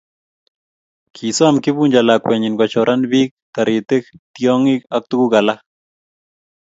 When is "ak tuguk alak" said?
4.95-5.59